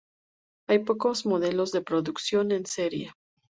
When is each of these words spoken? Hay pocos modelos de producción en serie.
Hay 0.67 0.79
pocos 0.79 1.27
modelos 1.27 1.71
de 1.71 1.83
producción 1.83 2.51
en 2.53 2.65
serie. 2.65 3.13